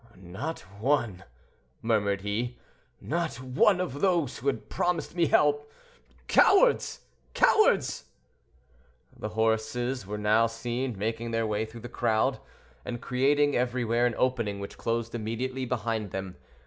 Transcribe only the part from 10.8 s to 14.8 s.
making their way through the crowd, and creating everywhere an opening which